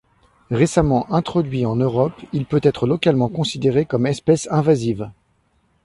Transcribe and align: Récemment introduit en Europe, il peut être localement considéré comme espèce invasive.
Récemment 0.49 1.05
introduit 1.13 1.63
en 1.63 1.75
Europe, 1.75 2.19
il 2.33 2.47
peut 2.47 2.59
être 2.63 2.87
localement 2.87 3.29
considéré 3.29 3.85
comme 3.85 4.07
espèce 4.07 4.47
invasive. 4.49 5.11